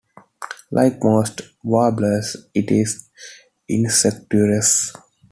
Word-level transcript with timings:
Like 0.71 0.97
most 1.03 1.41
warblers, 1.63 2.35
it 2.55 2.71
is 2.71 3.07
insectivorous. 3.69 4.91